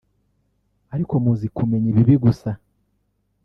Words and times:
ark 0.95 1.09
muzi 1.23 1.47
kumenya 1.55 1.87
ibibi 1.91 2.15
gusa 2.23 2.49